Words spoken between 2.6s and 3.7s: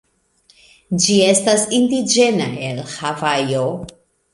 el Havajo.